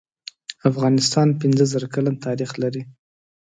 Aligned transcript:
افغانستان 0.69 1.27
پنځه 1.41 1.65
زره 1.73 1.87
کلن 1.93 2.15
تاریخ 2.25 2.51
لری 2.61 2.83